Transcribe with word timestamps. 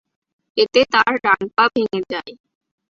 এতে 0.57 0.81
তাঁর 0.93 1.13
ডান 1.23 1.41
পা 1.55 1.63
ভেঙে 1.73 2.01
যায়। 2.11 2.33